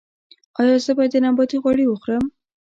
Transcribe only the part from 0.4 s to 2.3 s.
ایا زه باید د نباتي غوړي وخورم؟